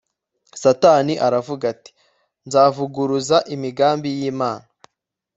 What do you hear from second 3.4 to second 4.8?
imigambi yImana